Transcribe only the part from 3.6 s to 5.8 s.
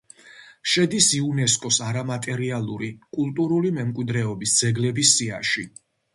მემკვიდრეობის ძეგლების სიაში.